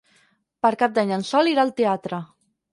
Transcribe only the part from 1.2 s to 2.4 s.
Sol irà al teatre.